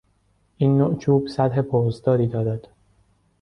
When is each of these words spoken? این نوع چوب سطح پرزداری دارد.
این 0.57 0.77
نوع 0.77 0.97
چوب 0.97 1.27
سطح 1.27 1.61
پرزداری 1.61 2.27
دارد. 2.27 2.67